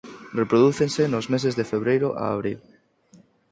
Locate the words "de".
1.59-1.65